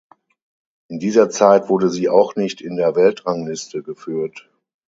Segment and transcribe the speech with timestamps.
[0.87, 4.49] In dieser Zeit wurde sie auch nicht in der Weltrangliste geführt.